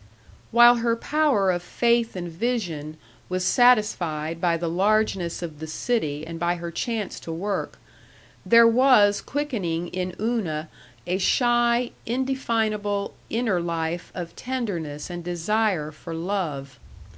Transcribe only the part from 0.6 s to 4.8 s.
her power of faith and vision was satisfied by the